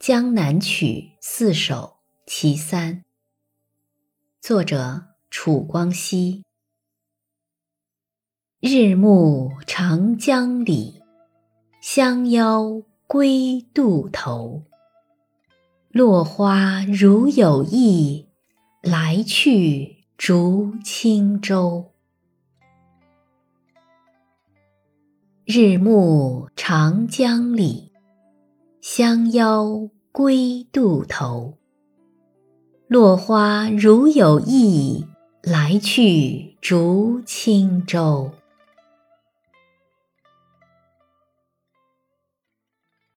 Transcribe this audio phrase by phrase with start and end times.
[0.00, 0.86] 江南曲》
[1.20, 3.04] 四首其三。
[4.40, 6.42] 作者：楚光熙。
[8.60, 11.02] 日暮长江里，
[11.82, 14.64] 相邀归渡头。
[15.90, 18.26] 落花如有意，
[18.80, 21.92] 来去逐轻舟。
[25.44, 27.89] 日暮长江里，
[28.80, 31.52] 相邀归渡头。
[32.88, 35.06] 落花如有意，
[35.42, 38.30] 来去逐轻舟。